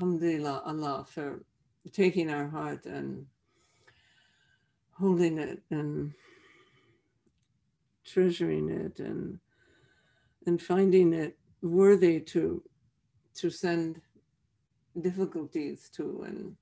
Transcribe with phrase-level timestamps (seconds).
[0.00, 1.42] Alhamdulillah, Allah, for
[1.92, 3.26] taking our heart and
[4.92, 6.14] holding it and
[8.06, 9.38] treasuring it and
[10.46, 12.62] and finding it worthy to
[13.34, 14.00] to send
[15.02, 16.56] difficulties to and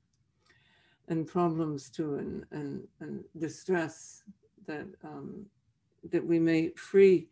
[1.06, 4.24] and problems to and and, and distress
[4.66, 5.46] that um,
[6.10, 7.28] that we may free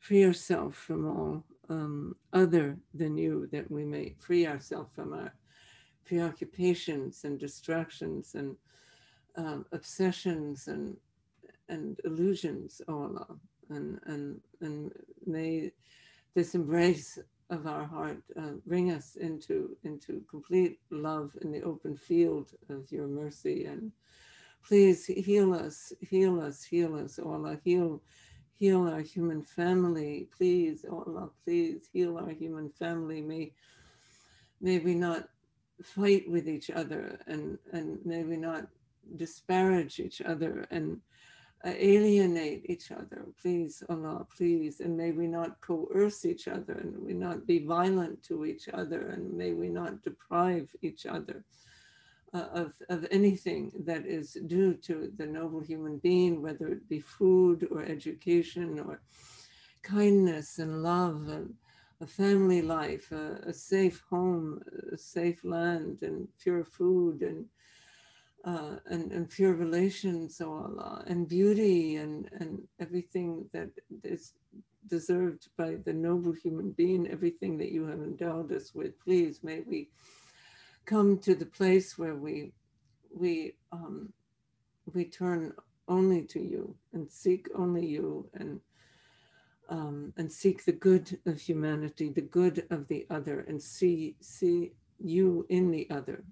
[0.00, 5.32] free ourselves from all um, other than you that we may free ourselves from our
[6.04, 8.56] preoccupations and distractions and
[9.36, 10.96] um, obsessions and
[11.68, 13.28] and illusions, O Allah,
[13.68, 14.92] and and and
[15.26, 15.70] may
[16.34, 17.18] this embrace
[17.50, 22.90] of our heart uh, bring us into into complete love in the open field of
[22.90, 23.66] your mercy.
[23.66, 23.92] And
[24.66, 28.02] please heal us heal us heal us O Allah heal
[28.60, 33.52] heal our human family please O Allah please heal our human family may
[34.60, 35.28] may we not
[35.82, 38.66] fight with each other and and may we not
[39.16, 41.00] disparage each other and
[41.62, 43.26] uh, alienate each other.
[43.40, 44.80] Please, Allah, please.
[44.80, 49.08] And may we not coerce each other and we not be violent to each other
[49.08, 51.44] and may we not deprive each other
[52.32, 57.00] uh, of, of anything that is due to the noble human being, whether it be
[57.00, 59.00] food or education or
[59.82, 61.54] kindness and love and
[62.00, 64.60] a family life, a, a safe home,
[64.92, 67.46] a safe land and pure food and
[68.44, 73.68] uh, and, and pure relations, O Allah, and beauty and, and everything that
[74.02, 74.32] is
[74.88, 78.98] deserved by the noble human being, everything that you have endowed us with.
[78.98, 79.90] Please, may we
[80.90, 82.52] come to the place where we
[83.14, 84.12] we um,
[84.94, 85.52] we turn
[85.88, 88.60] only to you and seek only you and
[89.70, 94.72] um, and seek the good of humanity, the good of the other, and see see
[94.98, 96.24] you in the other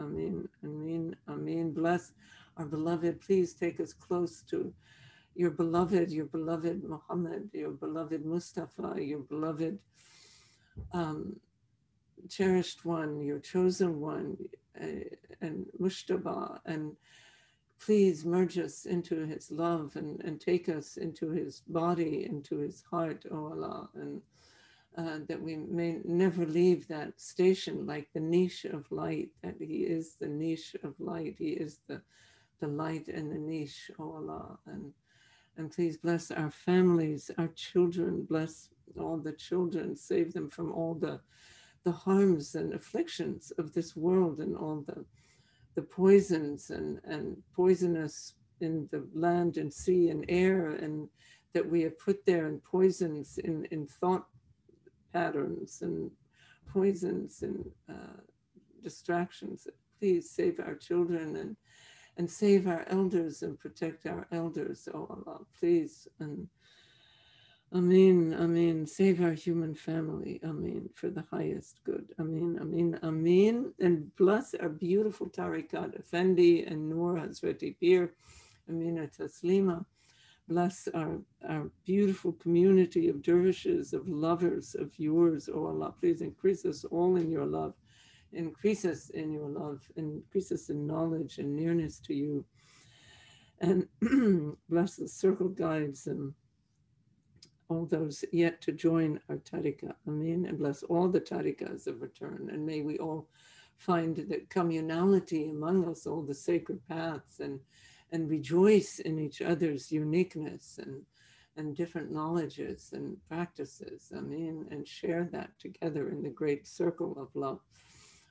[0.00, 0.48] Amen.
[0.64, 1.16] Amen.
[1.28, 1.72] Amen.
[1.72, 2.12] Bless
[2.56, 3.20] our beloved.
[3.20, 4.72] Please take us close to
[5.34, 9.78] your beloved, your beloved Muhammad, your beloved Mustafa, your beloved
[10.92, 11.40] um,
[12.28, 14.36] cherished one, your chosen one,
[14.80, 14.86] uh,
[15.40, 16.60] and Mujtaba.
[16.66, 16.96] And
[17.80, 22.82] please merge us into his love and, and take us into his body, into his
[22.90, 23.88] heart, O oh Allah.
[23.94, 24.20] And
[24.98, 29.84] uh, that we may never leave that station like the niche of light, that He
[29.84, 31.36] is the niche of light.
[31.38, 32.02] He is the,
[32.60, 34.58] the light and the niche, O Allah.
[34.66, 34.92] And,
[35.56, 40.94] and please bless our families, our children, bless all the children, save them from all
[40.94, 41.20] the,
[41.88, 45.02] the harms and afflictions of this world and all the,
[45.74, 51.08] the poisons and, and poisonous in the land and sea and air and
[51.54, 54.26] that we have put there and poisons in, in thought
[55.14, 56.10] patterns and
[56.70, 58.20] poisons and uh,
[58.82, 59.66] distractions.
[59.98, 61.56] Please save our children and
[62.18, 66.08] and save our elders and protect our elders, oh Allah, please.
[66.18, 66.48] And
[67.74, 68.86] Amen, Amen.
[68.86, 72.14] Save our human family, Amen, for the highest good.
[72.18, 73.74] Amen, Amen, Amen.
[73.78, 78.14] And bless our beautiful Tariqat Effendi and Noor Hazreti Pir,
[78.68, 79.84] Amina Taslima
[80.48, 85.94] bless our, our beautiful community of dervishes, of lovers of yours, O oh Allah.
[86.00, 87.74] Please increase us all in your love.
[88.32, 89.80] Increase us in your love.
[89.96, 92.44] Increase us in knowledge and nearness to you.
[93.60, 93.86] And
[94.68, 96.32] bless the circle guides and
[97.68, 99.94] all those yet to join our tariqah.
[100.06, 100.46] Amen.
[100.48, 102.50] And bless all the tariqahs of return.
[102.52, 103.28] And may we all
[103.76, 107.60] find the communality among us, all the sacred paths and
[108.10, 111.02] and rejoice in each other's uniqueness and
[111.56, 114.12] and different knowledges and practices.
[114.16, 117.60] I mean, and share that together in the great circle of love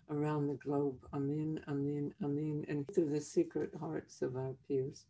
[0.10, 1.06] around the globe.
[1.14, 2.66] Amen, amen, amen.
[2.70, 5.06] And through the secret hearts of our pirs.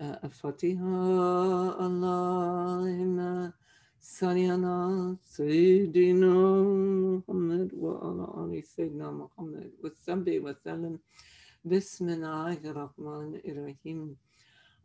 [0.00, 3.18] الفاتحة اللهم
[4.00, 6.34] صل على سيدنا
[7.14, 8.24] محمد وعلى
[8.58, 9.70] آل سيدنا محمد.
[9.84, 10.98] وصلي وسلم
[11.64, 14.16] بسم الله الرحمن الرحيم.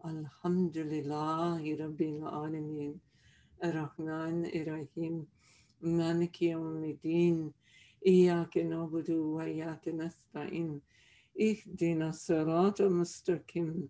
[0.05, 2.93] الحمد لله رب العالمين.
[3.63, 5.15] الرحمن الرحيم.
[5.81, 7.53] مالك يوم الدين.
[8.07, 10.81] إياك نعبد وإياك نستعين.
[11.41, 13.89] اهدنا الصراط المستقيم.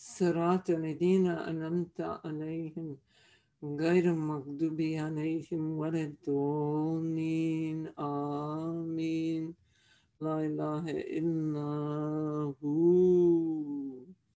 [0.00, 2.96] صراط الذين أنعمت عليهم
[3.64, 7.86] غير المغضوب عليهم ولا الضالين.
[7.98, 9.54] آمين.
[10.20, 11.64] لا إله إلا
[12.64, 13.77] هو.